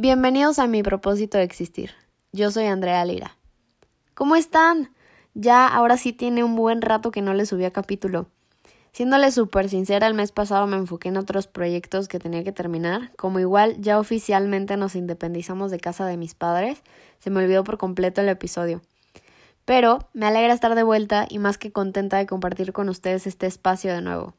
[0.00, 1.90] Bienvenidos a mi propósito de existir.
[2.30, 3.36] Yo soy Andrea Lira.
[4.14, 4.94] ¿Cómo están?
[5.34, 8.28] Ya ahora sí tiene un buen rato que no les subía capítulo.
[8.92, 13.10] Siéndole súper sincera, el mes pasado me enfoqué en otros proyectos que tenía que terminar.
[13.16, 16.80] Como igual ya oficialmente nos independizamos de casa de mis padres,
[17.18, 18.82] se me olvidó por completo el episodio.
[19.64, 23.48] Pero me alegra estar de vuelta y más que contenta de compartir con ustedes este
[23.48, 24.34] espacio de nuevo.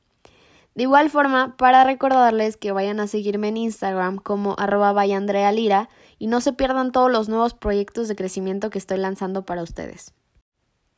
[0.76, 6.42] De igual forma, para recordarles que vayan a seguirme en Instagram como arroba y no
[6.42, 10.14] se pierdan todos los nuevos proyectos de crecimiento que estoy lanzando para ustedes.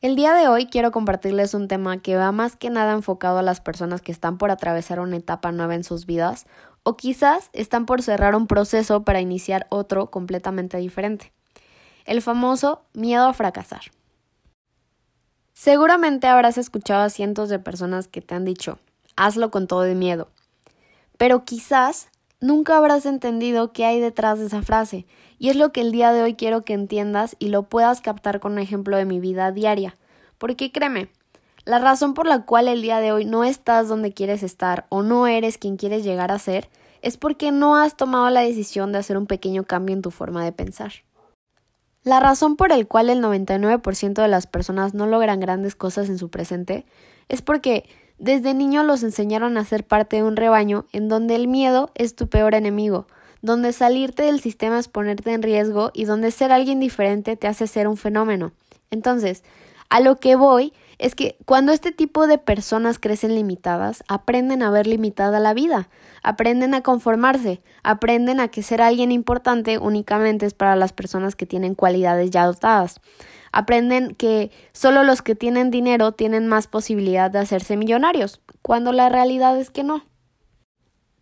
[0.02, 3.42] El día de hoy quiero compartirles un tema que va más que nada enfocado a
[3.42, 6.46] las personas que están por atravesar una etapa nueva en sus vidas
[6.82, 11.32] o quizás están por cerrar un proceso para iniciar otro completamente diferente.
[12.04, 13.82] El famoso miedo a fracasar.
[15.52, 18.80] Seguramente habrás escuchado a cientos de personas que te han dicho,
[19.16, 20.28] hazlo con todo de miedo.
[21.16, 22.08] Pero quizás
[22.40, 25.06] nunca habrás entendido qué hay detrás de esa frase,
[25.38, 28.40] y es lo que el día de hoy quiero que entiendas y lo puedas captar
[28.40, 29.96] con un ejemplo de mi vida diaria.
[30.38, 31.10] Porque créeme,
[31.64, 35.02] la razón por la cual el día de hoy no estás donde quieres estar o
[35.02, 36.68] no eres quien quieres llegar a ser
[37.02, 40.44] es porque no has tomado la decisión de hacer un pequeño cambio en tu forma
[40.44, 40.92] de pensar.
[42.04, 46.18] La razón por la cual el 99% de las personas no logran grandes cosas en
[46.18, 46.84] su presente
[47.28, 47.88] es porque
[48.22, 52.14] desde niño los enseñaron a ser parte de un rebaño en donde el miedo es
[52.14, 53.08] tu peor enemigo,
[53.40, 57.66] donde salirte del sistema es ponerte en riesgo y donde ser alguien diferente te hace
[57.66, 58.52] ser un fenómeno.
[58.92, 59.42] Entonces,
[59.90, 64.70] a lo que voy es que cuando este tipo de personas crecen limitadas, aprenden a
[64.70, 65.88] ver limitada la vida,
[66.22, 71.44] aprenden a conformarse, aprenden a que ser alguien importante únicamente es para las personas que
[71.44, 73.00] tienen cualidades ya dotadas.
[73.52, 79.08] Aprenden que solo los que tienen dinero tienen más posibilidad de hacerse millonarios, cuando la
[79.08, 80.04] realidad es que no.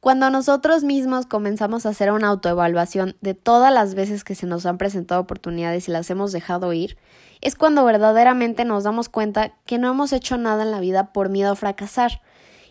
[0.01, 4.65] Cuando nosotros mismos comenzamos a hacer una autoevaluación de todas las veces que se nos
[4.65, 6.97] han presentado oportunidades y las hemos dejado ir,
[7.43, 11.29] es cuando verdaderamente nos damos cuenta que no hemos hecho nada en la vida por
[11.29, 12.23] miedo a fracasar.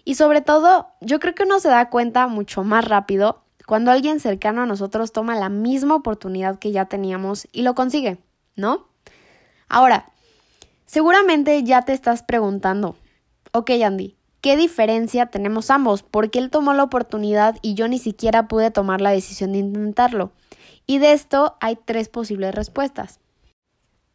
[0.05, 4.19] Y sobre todo, yo creo que uno se da cuenta mucho más rápido cuando alguien
[4.19, 8.17] cercano a nosotros toma la misma oportunidad que ya teníamos y lo consigue,
[8.55, 8.87] ¿no?
[9.69, 10.11] Ahora,
[10.85, 12.95] seguramente ya te estás preguntando,
[13.53, 16.03] ok Andy, ¿qué diferencia tenemos ambos?
[16.03, 20.31] Porque él tomó la oportunidad y yo ni siquiera pude tomar la decisión de intentarlo.
[20.87, 23.19] Y de esto hay tres posibles respuestas.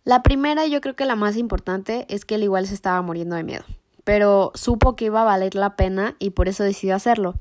[0.02, 3.36] La primera, yo creo que la más importante, es que él igual se estaba muriendo
[3.36, 3.64] de miedo,
[4.02, 7.36] pero supo que iba a valer la pena y por eso decidió hacerlo.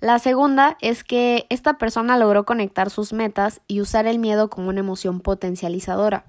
[0.00, 4.70] La segunda es que esta persona logró conectar sus metas y usar el miedo como
[4.70, 6.24] una emoción potencializadora.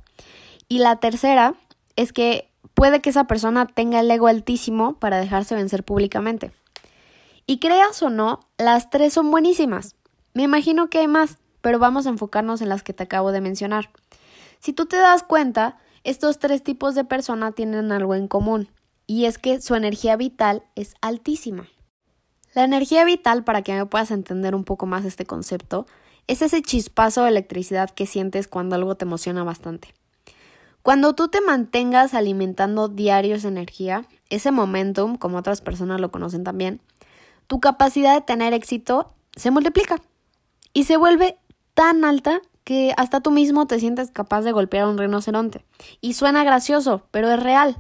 [0.67, 1.55] Y la tercera
[1.95, 6.51] es que puede que esa persona tenga el ego altísimo para dejarse vencer públicamente.
[7.47, 9.95] Y creas o no, las tres son buenísimas.
[10.33, 13.41] Me imagino que hay más, pero vamos a enfocarnos en las que te acabo de
[13.41, 13.91] mencionar.
[14.59, 18.67] Si tú te das cuenta, estos tres tipos de persona tienen algo en común,
[19.07, 21.67] y es que su energía vital es altísima.
[22.53, 25.85] La energía vital, para que me puedas entender un poco más este concepto,
[26.27, 29.93] es ese chispazo de electricidad que sientes cuando algo te emociona bastante.
[30.85, 36.43] Cuando tú te mantengas alimentando diarios esa energía, ese momentum, como otras personas lo conocen
[36.43, 36.79] también,
[37.47, 39.99] tu capacidad de tener éxito se multiplica
[40.73, 41.39] y se vuelve
[41.73, 45.65] tan alta que hasta tú mismo te sientes capaz de golpear a un rinoceronte.
[46.01, 47.75] Y suena gracioso, pero es real.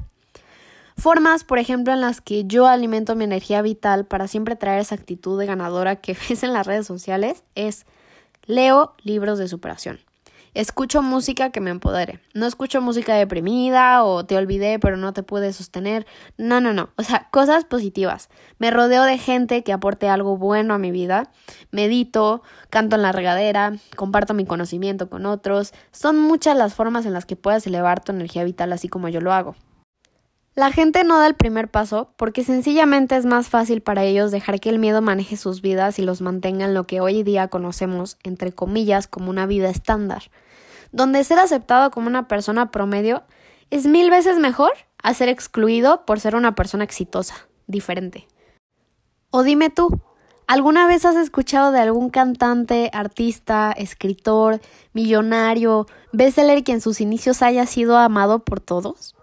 [0.97, 4.95] Formas, por ejemplo, en las que yo alimento mi energía vital para siempre traer esa
[4.95, 7.85] actitud de ganadora que ves en las redes sociales es
[8.47, 9.99] leo libros de superación.
[10.55, 12.21] Escucho música que me empodere.
[12.33, 16.07] No escucho música deprimida o te olvidé pero no te pude sostener.
[16.37, 16.91] No, no, no.
[16.95, 18.29] O sea, cosas positivas.
[18.57, 21.29] Me rodeo de gente que aporte algo bueno a mi vida.
[21.71, 25.73] Medito, canto en la regadera, comparto mi conocimiento con otros.
[25.91, 29.19] Son muchas las formas en las que puedes elevar tu energía vital así como yo
[29.19, 29.57] lo hago.
[30.55, 34.61] La gente no da el primer paso porque sencillamente es más fácil para ellos dejar
[34.61, 38.17] que el miedo maneje sus vidas y los mantenga en lo que hoy día conocemos,
[38.23, 40.23] entre comillas, como una vida estándar
[40.95, 43.23] donde ser aceptado como una persona promedio
[43.69, 44.71] es mil veces mejor
[45.03, 47.35] a ser excluido por ser una persona exitosa,
[47.67, 48.29] diferente.
[49.29, 49.99] O dime tú,
[50.47, 54.61] ¿alguna vez has escuchado de algún cantante, artista, escritor,
[54.93, 59.15] millonario, bestseller que en sus inicios haya sido amado por todos?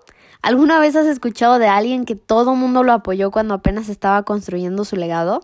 [0.42, 4.84] ¿Alguna vez has escuchado de alguien que todo mundo lo apoyó cuando apenas estaba construyendo
[4.84, 5.40] su legado?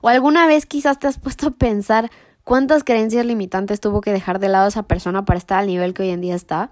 [0.00, 2.10] ¿O alguna vez quizás te has puesto a pensar
[2.44, 6.02] ¿Cuántas creencias limitantes tuvo que dejar de lado esa persona para estar al nivel que
[6.02, 6.70] hoy en día está?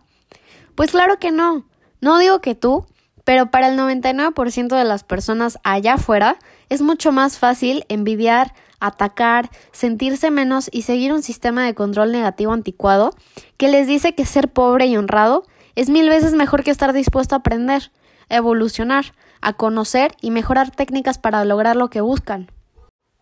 [0.75, 1.65] Pues claro que no.
[2.01, 2.87] No digo que tú,
[3.25, 6.39] pero para el 99% de las personas allá afuera
[6.69, 12.53] es mucho más fácil envidiar atacar, sentirse menos y seguir un sistema de control negativo
[12.53, 13.15] anticuado
[13.57, 15.45] que les dice que ser pobre y honrado
[15.77, 17.93] es mil veces mejor que estar dispuesto a aprender,
[18.29, 22.51] a evolucionar, a conocer y mejorar técnicas para lograr lo que buscan.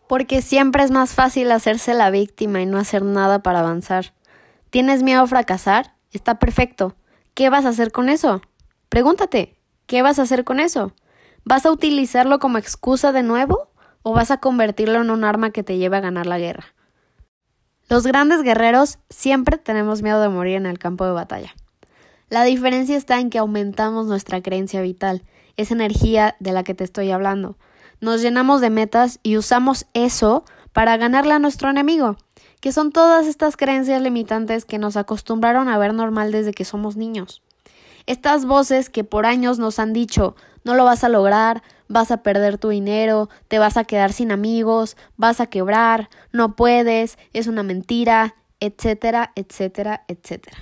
[0.09, 4.15] Porque siempre es más fácil hacerse la víctima y no hacer nada para avanzar.
[4.71, 5.93] ¿Tienes miedo a fracasar?
[6.11, 6.95] Está perfecto.
[7.35, 8.41] ¿Qué vas a hacer con eso?
[8.89, 10.93] Pregúntate, ¿qué vas a hacer con eso?
[11.45, 13.69] ¿Vas a utilizarlo como excusa de nuevo
[14.01, 16.73] o vas a convertirlo en un arma que te lleve a ganar la guerra?
[17.87, 21.53] Los grandes guerreros siempre tenemos miedo de morir en el campo de batalla.
[22.29, 25.21] La diferencia está en que aumentamos nuestra creencia vital,
[25.55, 27.59] esa energía de la que te estoy hablando.
[28.01, 32.17] Nos llenamos de metas y usamos eso para ganarle a nuestro enemigo,
[32.61, 36.95] que son todas estas creencias limitantes que nos acostumbraron a ver normal desde que somos
[36.95, 37.41] niños.
[38.05, 42.23] Estas voces que por años nos han dicho no lo vas a lograr, vas a
[42.23, 47.47] perder tu dinero, te vas a quedar sin amigos, vas a quebrar, no puedes, es
[47.47, 50.57] una mentira, etcétera, etcétera, etcétera.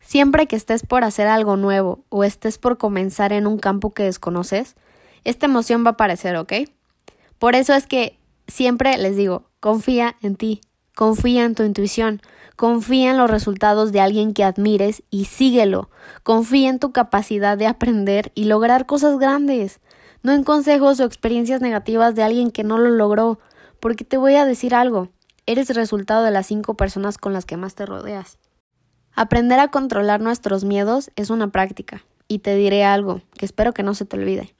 [0.00, 4.02] Siempre que estés por hacer algo nuevo o estés por comenzar en un campo que
[4.04, 4.76] desconoces,
[5.24, 6.52] esta emoción va a aparecer, ¿ok?
[7.38, 10.60] Por eso es que siempre les digo, confía en ti,
[10.94, 12.22] confía en tu intuición,
[12.56, 15.90] Confía en los resultados de alguien que admires y síguelo.
[16.22, 19.80] Confía en tu capacidad de aprender y lograr cosas grandes.
[20.22, 23.40] No en consejos o experiencias negativas de alguien que no lo logró.
[23.80, 25.08] Porque te voy a decir algo.
[25.46, 28.38] Eres resultado de las cinco personas con las que más te rodeas.
[29.14, 32.04] Aprender a controlar nuestros miedos es una práctica.
[32.28, 34.54] Y te diré algo que espero que no se te olvide.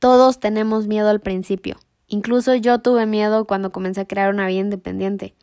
[0.00, 1.76] Todos tenemos miedo al principio.
[2.06, 5.34] Incluso yo tuve miedo cuando comencé a crear una vida independiente.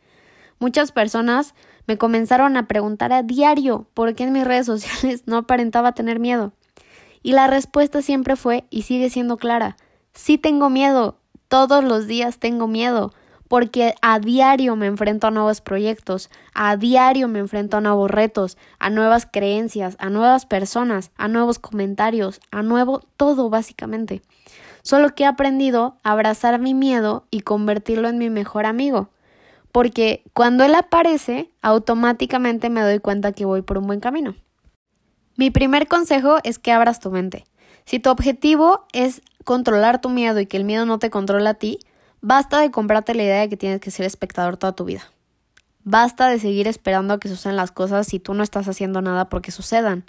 [0.58, 1.54] Muchas personas
[1.86, 6.18] me comenzaron a preguntar a diario por qué en mis redes sociales no aparentaba tener
[6.18, 6.52] miedo.
[7.22, 9.76] Y la respuesta siempre fue y sigue siendo clara.
[10.12, 13.12] Sí tengo miedo, todos los días tengo miedo,
[13.48, 18.56] porque a diario me enfrento a nuevos proyectos, a diario me enfrento a nuevos retos,
[18.78, 24.22] a nuevas creencias, a nuevas personas, a nuevos comentarios, a nuevo todo básicamente.
[24.82, 29.10] Solo que he aprendido a abrazar mi miedo y convertirlo en mi mejor amigo
[29.72, 34.34] porque cuando él aparece, automáticamente me doy cuenta que voy por un buen camino.
[35.36, 37.44] Mi primer consejo es que abras tu mente.
[37.84, 41.54] Si tu objetivo es controlar tu miedo y que el miedo no te controla a
[41.54, 41.78] ti,
[42.20, 45.02] basta de comprarte la idea de que tienes que ser espectador toda tu vida.
[45.84, 49.28] Basta de seguir esperando a que sucedan las cosas si tú no estás haciendo nada
[49.28, 50.04] porque sucedan.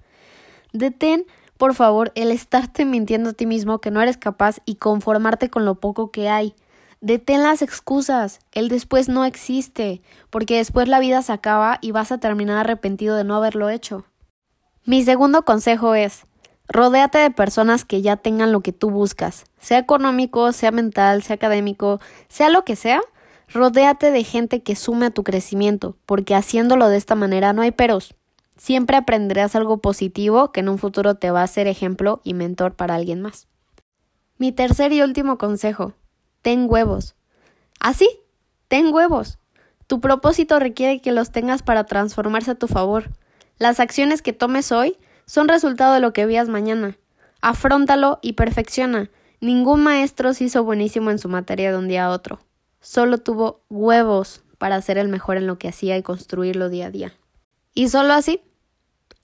[0.73, 1.25] Detén,
[1.57, 5.65] por favor, el estarte mintiendo a ti mismo que no eres capaz y conformarte con
[5.65, 6.55] lo poco que hay.
[7.01, 8.39] Detén las excusas.
[8.51, 13.15] El después no existe, porque después la vida se acaba y vas a terminar arrepentido
[13.15, 14.05] de no haberlo hecho.
[14.85, 16.25] Mi segundo consejo es,
[16.69, 21.35] rodéate de personas que ya tengan lo que tú buscas, sea económico, sea mental, sea
[21.35, 21.99] académico,
[22.29, 23.01] sea lo que sea,
[23.51, 27.71] rodéate de gente que sume a tu crecimiento, porque haciéndolo de esta manera no hay
[27.71, 28.13] peros.
[28.55, 32.75] Siempre aprenderás algo positivo que en un futuro te va a ser ejemplo y mentor
[32.75, 33.47] para alguien más.
[34.37, 35.93] Mi tercer y último consejo,
[36.41, 37.15] ten huevos.
[37.79, 38.19] Así, ¿Ah,
[38.67, 39.39] ten huevos.
[39.87, 43.09] Tu propósito requiere que los tengas para transformarse a tu favor.
[43.57, 44.97] Las acciones que tomes hoy
[45.29, 46.97] son resultado de lo que veas mañana.
[47.39, 49.11] Afróntalo y perfecciona.
[49.41, 52.39] Ningún maestro se hizo buenísimo en su materia de un día a otro.
[52.81, 56.89] Solo tuvo huevos para ser el mejor en lo que hacía y construirlo día a
[56.89, 57.13] día.
[57.75, 58.41] Y solo así,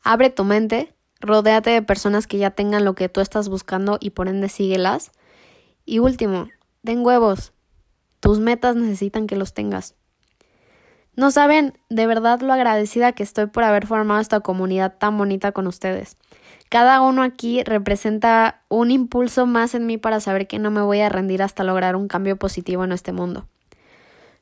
[0.03, 4.11] abre tu mente, rodéate de personas que ya tengan lo que tú estás buscando y
[4.11, 5.11] por ende síguelas.
[5.85, 6.49] Y último,
[6.83, 7.51] Den huevos.
[8.19, 9.95] Tus metas necesitan que los tengas.
[11.15, 15.51] No saben de verdad lo agradecida que estoy por haber formado esta comunidad tan bonita
[15.53, 16.17] con ustedes.
[16.69, 20.99] Cada uno aquí representa un impulso más en mí para saber que no me voy
[20.99, 23.47] a rendir hasta lograr un cambio positivo en este mundo.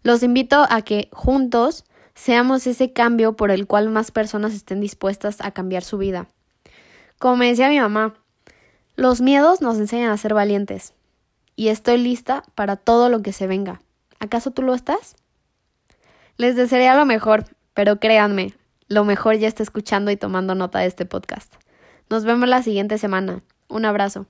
[0.01, 5.41] Los invito a que juntos seamos ese cambio por el cual más personas estén dispuestas
[5.41, 6.27] a cambiar su vida.
[7.19, 8.15] Como me decía mi mamá,
[8.95, 10.93] los miedos nos enseñan a ser valientes
[11.55, 13.81] y estoy lista para todo lo que se venga.
[14.19, 15.15] ¿Acaso tú lo estás?
[16.37, 18.53] Les desearía lo mejor, pero créanme,
[18.87, 21.53] lo mejor ya está escuchando y tomando nota de este podcast.
[22.09, 23.43] Nos vemos la siguiente semana.
[23.67, 24.27] Un abrazo.